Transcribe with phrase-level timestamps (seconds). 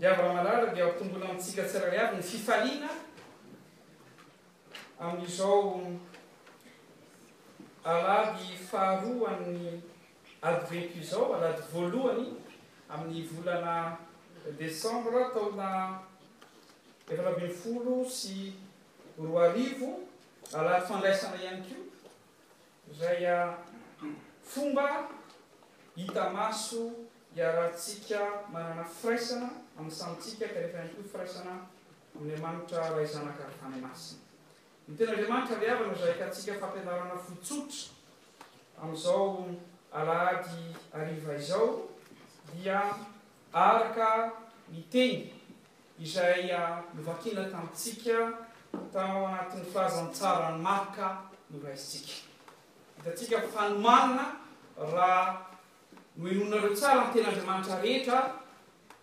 [0.00, 2.88] iav namalala de ahy tombolna amitsika tsirale aby ny fifalina
[5.00, 5.80] amin'izao
[7.84, 9.82] alady faharohany
[10.42, 12.32] adivenk zao alady voalohany
[12.88, 13.96] amin'ny volana
[14.58, 15.98] decembre taona
[17.10, 18.54] efatraviny folo sy
[19.18, 19.90] roa arivo
[20.58, 21.76] alady fandraisana ihany ko
[22.98, 23.58] zaya ah,
[24.42, 25.08] fomba
[25.96, 26.88] hita maso
[27.36, 29.48] iaratsika manana firaisana
[29.80, 31.04] ayayny
[34.88, 37.92] tenadramantraavana zaka ika fampianarana fototra
[38.82, 39.46] amzao
[39.92, 41.88] alaady aiva izao
[42.54, 42.82] dia
[43.52, 44.32] araka
[44.72, 45.32] ny teny
[46.00, 48.32] izay ah, novakina tamtsika
[48.92, 51.18] tao anati'ny fazantsara nymaka
[51.50, 52.26] noraizitska
[52.96, 54.24] hitatsika fhanoana
[54.92, 55.36] raha
[56.16, 58.39] noenoninareo tsara ntena andriamanitra rehetra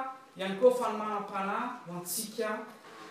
[0.45, 1.51] anyko fanomanapn
[1.89, 2.49] hoantsika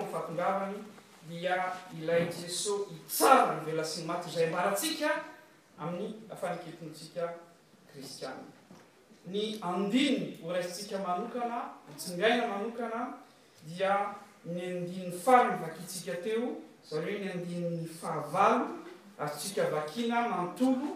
[0.00, 0.74] oyfahtongavany
[1.28, 5.24] dia ilay jesos itsara nyvelasiny mato zay mbaratsika
[5.78, 8.30] amin'y afaniketintsiaiia
[9.26, 13.14] ny any oraisatsika manokana atsingaina anoana
[13.66, 16.52] dia ny andinny fariny vakitsika teo
[16.90, 18.66] zareo ny andinny fahavalo
[19.18, 20.88] ary tsika vakina mantolo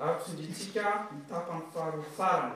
[0.00, 2.54] aho tsindrintsika mitapany faharofarana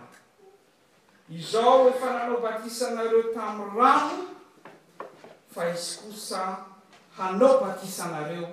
[1.30, 4.24] izao efaranao bakisanareo tam'ny rano
[5.54, 6.64] fa isy kosa
[7.16, 8.48] hanao bakisanareo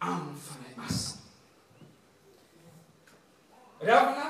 [0.00, 1.18] ami'ny fanahy masina
[3.80, 4.24] ryahna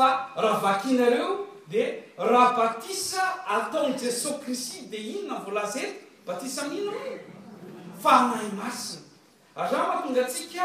[0.00, 1.32] aaeahaiaeo
[1.70, 6.92] de raha batisa atao jesorici de inonavolazaet batisaamino
[8.02, 9.02] fanay masina
[9.60, 10.64] aza mahtongatsika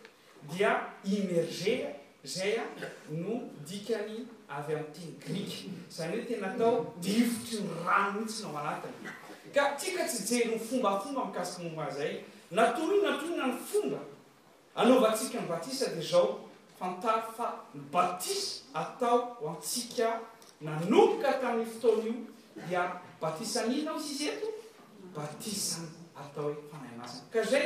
[0.49, 2.63] dia imerge zaya
[3.09, 4.25] no dikany
[4.57, 9.09] avy amtiny griky zany hoe tena tao divotry ny rano ihitsynao anatiny
[9.55, 13.99] ka tika tsy jely y fombafomba mikasiky momba zay natoo iny natonogna ny fonga
[14.75, 17.45] anaova tsika ny batisa de zao fantary fa
[17.91, 20.19] batisa atao antsika
[20.61, 22.13] nanomoka tamin'ny fotony io
[22.69, 24.47] dia batisan'in nao zizy eto
[25.15, 27.65] batisany atao hoe fanahy masany ka zay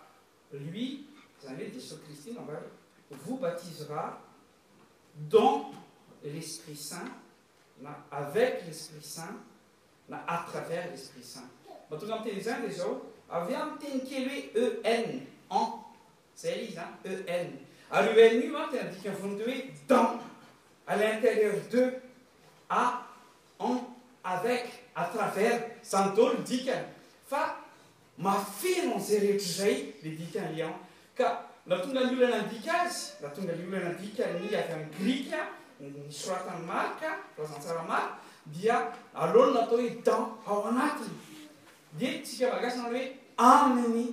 [0.57, 1.05] lui
[1.47, 2.45] anedisocristinae
[3.25, 4.21] vous baptisera
[5.15, 5.65] dons
[6.23, 7.05] l'esprit saint
[8.11, 9.35] avec l'esprit saint
[10.11, 11.47] a à travers l'esprit saint
[11.89, 14.51] batocante les uns des ou aviantenqelui
[14.85, 15.81] en en
[16.43, 16.87] eia
[17.91, 20.19] en aluenuatediqe vondee dans
[20.87, 21.93] à l'intérieur dex
[22.69, 23.03] a
[23.59, 23.79] n
[24.23, 26.69] avec à travers santol die
[28.21, 30.73] maferonzay rehetra zay le dikalan
[31.17, 31.27] ka
[31.65, 35.27] natonga ny olanadik azy atonga olanaika ay rik
[36.09, 37.99] nsatayakaazantsarama
[38.53, 38.75] dia
[39.21, 41.13] alonna atao hoe en ao anatiny
[41.99, 43.01] de tsikamalagasyoe
[43.37, 44.05] aminy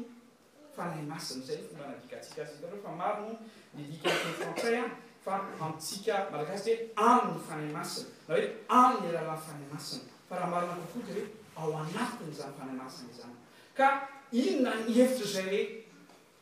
[0.76, 3.30] fanay masiny zay fombanadikatsik azyfaarino
[3.78, 4.02] ik
[4.38, 5.32] frantsay afa
[5.66, 6.76] amtsika aaasioe
[7.08, 8.44] ainy fanay masina a oe
[8.80, 11.22] ainy lalany fanay masina fa rahamarinaaoa hoe
[11.60, 13.36] ao anatiny zany fanay masiny zany
[13.78, 15.60] ka inona ny hevitra zay e uh,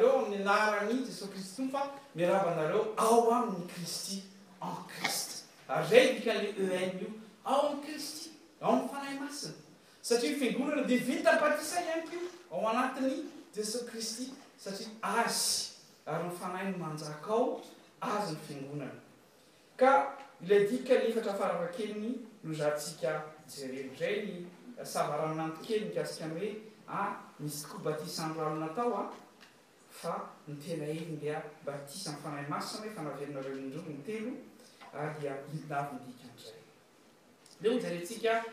[0.52, 1.82] ayanjesoiofa
[2.16, 4.20] iaravanareo ao aminy risty
[4.62, 6.44] en crist a zay klen
[7.02, 7.12] io
[7.46, 8.30] ao a risty
[8.62, 9.56] ayfanahy masiny
[10.02, 12.12] satria figonana de vita batisamk
[12.52, 13.16] ao anati'ny
[13.56, 15.70] jeso cristy satria azy
[16.06, 17.62] ary nyfanahy no manjak ao
[18.00, 18.92] azy ny fiangonana
[19.78, 24.46] ka ila dika lefatra afaravakeliny no zatsika jerelo zay
[24.84, 29.14] savaranonakelynkasika ahoea misy tokoa batisanraninataoa
[30.00, 34.32] fa n tena eyla batisai'fanay mas hoe fanaverinareo indroony telo
[34.94, 36.60] aryalaindik anzay
[37.62, 38.44] de ojaresika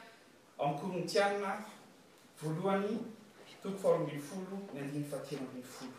[0.58, 1.64] enkorony tianna
[2.42, 2.98] voalohany
[3.62, 5.98] toko farambily folo mandiny fatena mbily folo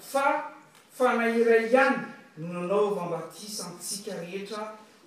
[0.00, 0.50] fa
[0.96, 1.96] fana iray hany
[2.36, 4.58] no nanao mambatisamtsika rehetra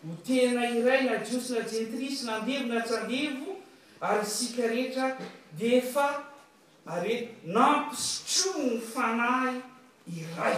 [0.06, 3.58] ho tena iray na jiosna jentrisy nandevo na tsandevo
[4.02, 5.18] ary sika rehetra
[5.58, 6.08] defa
[6.86, 9.54] are nampisotro ny fanay
[10.18, 10.58] iray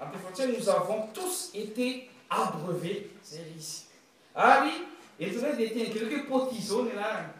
[0.00, 1.86] apyfatsia no zavoampytosy eté
[2.28, 3.84] abrevé zay izy
[4.34, 4.72] ary
[5.20, 7.39] etiy oey de teny keloko hoe potisony anaryny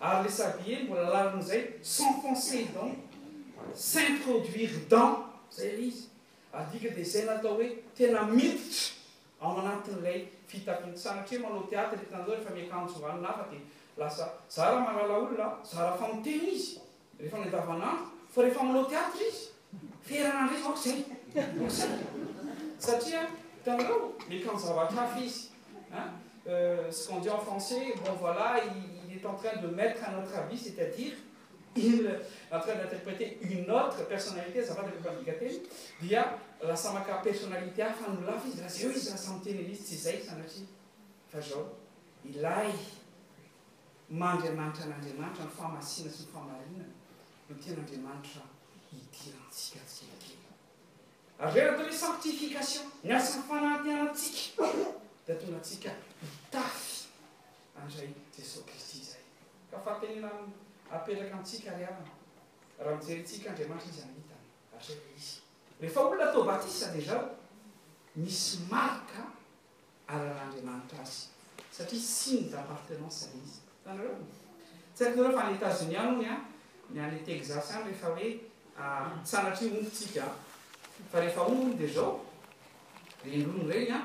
[0.00, 2.90] ary lesabe mbola lanin'zay sen conseil dan
[3.74, 5.16] sintroduire dan
[5.50, 6.06] za izy
[6.52, 8.94] adika de zay natao hoe tena mititra
[9.42, 13.54] aanatin'lay fitaki sanatraho manao téatre ta refa mika oanlafa d
[14.02, 17.98] aazarahmaralaolona zarahfanoteny izyefaeaaano
[18.34, 21.06] farehfaao tre izyik
[25.98, 28.34] aaf izsandia fança boo
[29.14, 31.12] etentrain de mettre à notre abis c'est à-dire
[32.50, 35.62] entrain d'interpréte une autre personalité teny
[36.00, 40.66] dia lasamaka personalité ah fa nolafa izyatenzy tsy zay ai
[41.30, 41.78] fa zao
[42.24, 42.72] ilay
[44.10, 46.86] mandrimanitra n'andrimanitra nyfamacine sy nyfahmarina
[47.50, 48.42] notinandrimanitra
[48.92, 49.78] itirnti
[51.38, 54.56] aveatolesentification miasafaattsik
[55.28, 55.84] dtonsik
[56.50, 56.97] if
[57.84, 59.14] adray jeso risty
[59.72, 60.30] ay afaenena
[60.90, 65.40] apetraky amtsika a rah mijerytsika andriamanitraizy
[65.80, 66.64] hiyefaolonatovat
[66.96, 67.18] deà
[68.16, 69.22] misy marka
[70.08, 71.18] araahandriamanitra azy
[71.76, 74.08] satria siny dappartenancezay izy aare
[74.94, 76.44] tsy ehefa y etazonis aonya ah,
[76.94, 78.28] nyay texas any rehefa oe
[78.80, 80.24] ah, sanatryn onosika
[81.10, 82.10] fa rehefa ono de zao
[83.24, 84.04] erono regny ah,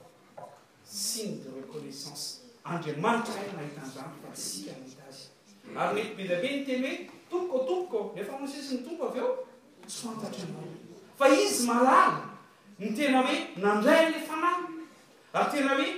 [0.91, 5.25] sinede reconnaissance andriamanitra a nahita nzany fa sika mit azy
[5.85, 9.31] ary mety be liaibe ny teny hoe tompoko tompoko refa moatsisy ny tompo avy eo
[9.87, 10.73] tsy antatranany
[11.17, 12.23] fa izy malala
[12.79, 14.61] ny tena hoe nandray a'le fanany
[15.39, 15.89] ary tena hoe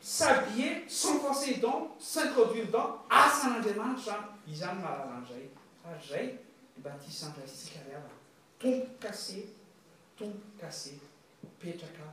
[0.00, 1.76] sabiler sorvencé den
[2.10, 5.46] sintroduire dan asan'andriamanitra zany iz any malala andray
[5.84, 6.26] a zay
[6.82, 8.18] ba tisandrastsika ryavany
[8.58, 9.46] tompo case
[10.18, 10.98] tompo case
[11.46, 12.06] ipetraka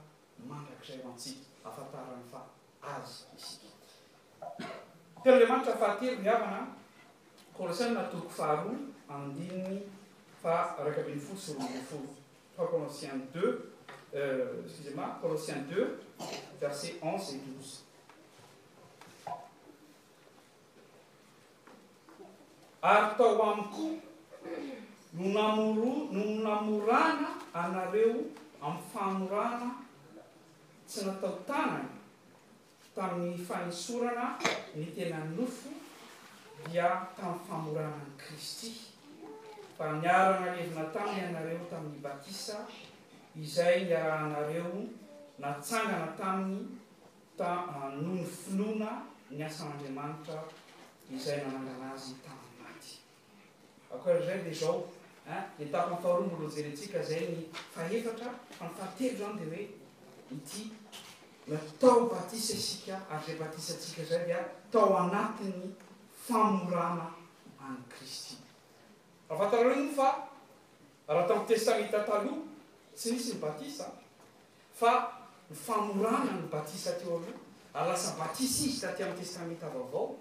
[0.50, 2.42] mandrak'zay avantsika afatarany fa
[2.94, 3.62] azyisk
[5.24, 6.62] te'dle manitra fahatery ny avana
[7.58, 8.78] kolosian mahatoko faharono
[9.14, 9.78] amndininy
[10.42, 10.56] fa
[10.86, 12.10] raky abyn'ny foro soronana foro
[12.56, 13.50] pa colosien deu
[14.68, 17.60] esusemen kolossien 2eu euh, verse onze e u
[22.92, 23.92] ary tao ami koa
[25.18, 27.30] nonamoro nonamorana
[27.64, 28.16] anareo
[28.68, 29.87] amy famorana
[30.88, 31.90] tsy natao tagnana
[32.96, 34.28] tamin'ny faisorana
[34.76, 35.70] ny tenay nofo
[36.72, 36.90] dia
[37.20, 38.72] tamin'y famoranany kristy
[39.76, 42.64] fa niaran'alevina taminy anareo tamin'ny batisa
[43.36, 44.88] izay niaranareo
[45.44, 46.60] natsangana taminy
[47.38, 48.92] tanohono ah, filona
[49.30, 50.40] ny asan'andriamanitra
[51.16, 52.92] izay manangana azy tamin'ny maty
[53.94, 54.88] akoz zay de zao
[55.28, 57.42] ne ah, tapontao ro mbolojeryntsika zay ny
[57.76, 59.86] fahevatra fa mifatero zany de oe
[60.32, 60.72] yty
[61.48, 64.40] matao batisa isika arze batisetsika zay a
[64.72, 65.72] tao anatin'ny
[66.28, 67.08] famorana
[67.68, 68.36] any kristy
[69.30, 70.10] ahafatararoinny fa
[71.08, 72.36] raha tamy testamenta ta io
[72.96, 73.88] tsy nisy ny batisa
[74.74, 74.94] fa
[75.50, 77.34] ny famorana y batisa tyo amio
[77.74, 80.16] ar lasa batisa izy taty am'y testamenta avaovao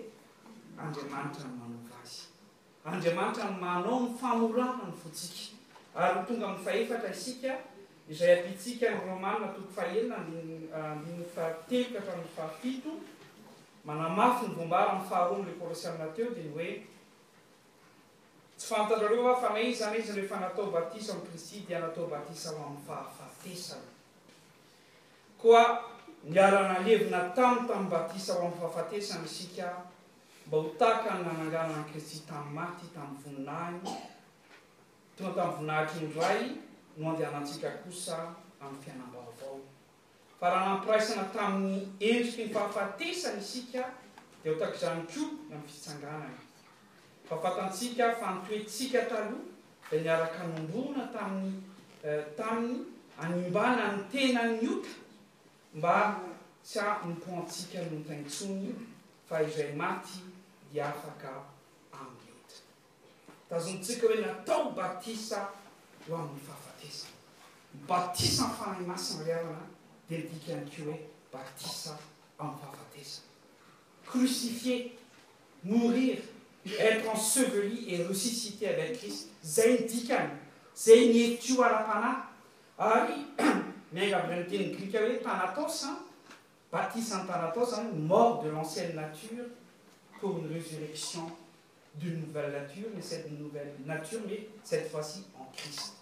[0.80, 5.38] andamanitra nyanayadiamanitra ymaao faoanany fosik
[5.96, 7.52] ay tonga ifaefatra isika
[8.10, 10.06] izay apitikayoatofeny
[11.34, 12.92] fateokahatramiy fahito
[13.86, 16.70] manamafy nyvombara amy faharonyle korasyamnateo de ny hoe
[18.58, 23.88] tsy fantatro reo afanaizanaizny rehefa natao batis am kristy di natao batis o amy fahafatesany
[25.38, 25.84] koa
[26.24, 29.68] miaranalevi na tan tamy batisa o amy fahafatesany sika
[30.48, 33.78] mba ho takay nananganna a kristy tamy maty tamy voninany
[35.18, 36.42] toga tamy voninahaky indray
[36.98, 38.18] noandehanatsika kosa
[38.62, 39.60] amy fianambaavao
[40.42, 43.90] rahanampiraisana tamin'ny endriky ny fahafatesany isika
[44.44, 45.22] de otak zany ko
[45.54, 46.36] amy fitsanganany
[47.30, 49.44] fahafatantsika fa ntoetsika taloha
[49.92, 51.24] da niaraka nombona ta
[52.04, 52.80] eh, taminy
[53.18, 54.90] animbana ny tena ny ota
[55.74, 55.96] mba
[56.64, 58.76] tsy anipotsika nontaintsony
[59.30, 60.20] fa izay maty
[60.72, 61.30] dia afaka
[61.94, 62.50] aent
[63.50, 65.50] tazontsika hoe natao batisa
[66.12, 67.12] o amin'ny fahafatesay
[67.88, 69.75] baisany fanay masynriarana
[72.38, 73.22] aanpafas
[74.06, 74.92] crucifie
[75.64, 76.18] mourir
[76.80, 79.30] être enseveli et ressuscité avec christ
[79.66, 80.30] aindikan
[80.88, 82.12] enetualapana
[83.96, 85.82] ebtngepanos
[86.72, 89.46] patisn panaosmort de l'ancienne nature
[90.20, 91.32] pour une résurrection
[91.96, 95.94] d'une nouvelle nature mais cette nouvelle nature ma cette fois ci en christ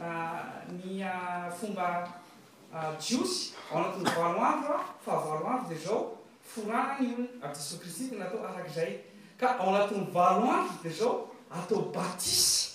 [0.00, 2.02] Euh, ny euh, fomba
[2.98, 8.96] jios ao anatin'ny valoandro fahavaloanro de zao foranany oln a jesos kristy tnatao arak'zay
[9.38, 12.70] ka ao anatin'ny valo anro de zao atao batisy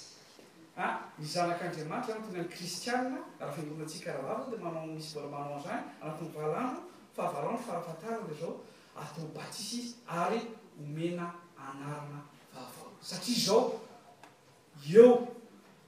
[1.19, 6.81] ny zanak'andriamanitra zany tony ay kristiae rahafngolna atsirahavavde manao misy bola manao zany anat'nyvaloandro
[7.15, 8.63] fahavaoandro farafataran de zao
[8.95, 10.39] atao batisy ary
[10.79, 11.27] omena
[11.67, 12.23] anarina
[13.03, 13.63] satria zao
[14.87, 15.38] eo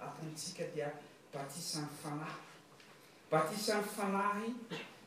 [0.00, 0.92] apin'tsika dia
[1.34, 2.40] batisan'ny fanahy
[3.30, 4.54] batisan'ny fanahy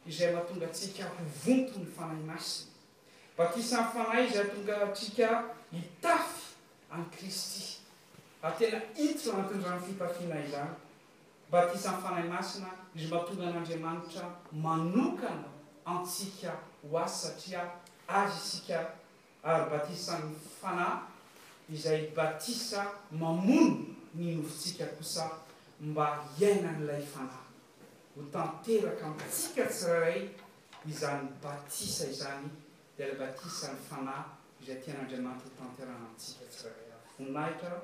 [0.08, 2.72] izay mahatonga tsika hvontony fanahy masina
[3.38, 5.30] batisaan'ny fanahy zay tonga atsika
[5.72, 6.42] hitafy
[6.94, 7.80] any kristy
[8.42, 10.74] a tena itro anatindrano fitafinay zany
[11.52, 14.26] batisa anny fanay masina izy mahatonga an'andriamanitra
[14.64, 15.50] manokana
[15.86, 16.52] antsika
[16.90, 17.62] ho azy satria
[18.08, 18.78] azy isika
[19.44, 20.98] ary batisan'ny fanay
[21.74, 25.24] izay batisa mamono ny nofontsika kosa
[25.80, 26.06] mba
[26.40, 27.48] iaina n'ilay fanahy
[28.16, 30.22] ho tanteraka amitsika tsyrahay
[30.92, 32.46] izany batisa izany
[32.98, 34.26] de lay batisany fanahy
[34.62, 37.76] izay tian'andriamanitra ho tanterana amitsika tsiraray foninahitra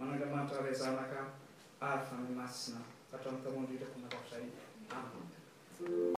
[0.00, 1.20] an'andriamanitra ray zanaka
[1.88, 4.44] ary fa memasina fatran'tano ndridrako maravozay
[4.96, 5.14] amn